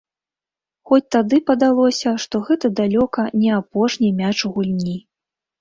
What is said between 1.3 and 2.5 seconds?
падалося, што